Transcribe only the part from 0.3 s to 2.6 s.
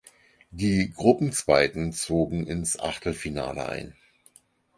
Die Gruppenzweiten zogen